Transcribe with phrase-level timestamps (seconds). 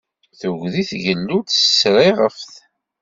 [0.39, 2.53] Tuggdi tgellu-d s teẓriɣeft.